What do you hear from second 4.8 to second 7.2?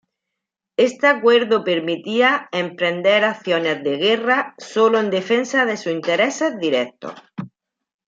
en defensa de sus intereses directos.